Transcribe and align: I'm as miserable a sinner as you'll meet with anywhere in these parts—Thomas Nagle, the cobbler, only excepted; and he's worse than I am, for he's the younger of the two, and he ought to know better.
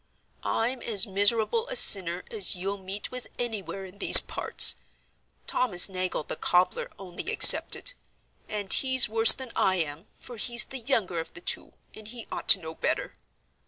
I'm 0.41 0.81
as 0.81 1.05
miserable 1.05 1.67
a 1.67 1.75
sinner 1.75 2.25
as 2.31 2.55
you'll 2.55 2.79
meet 2.79 3.11
with 3.11 3.27
anywhere 3.37 3.85
in 3.85 3.99
these 3.99 4.19
parts—Thomas 4.19 5.89
Nagle, 5.89 6.23
the 6.23 6.35
cobbler, 6.35 6.89
only 6.97 7.31
excepted; 7.31 7.93
and 8.49 8.73
he's 8.73 9.07
worse 9.07 9.35
than 9.35 9.51
I 9.55 9.75
am, 9.75 10.07
for 10.17 10.37
he's 10.37 10.63
the 10.63 10.79
younger 10.79 11.19
of 11.19 11.35
the 11.35 11.41
two, 11.41 11.73
and 11.93 12.07
he 12.07 12.25
ought 12.31 12.47
to 12.49 12.59
know 12.59 12.73
better. 12.73 13.13